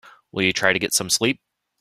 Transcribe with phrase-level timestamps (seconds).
[0.31, 1.39] Will you try to get some sleep?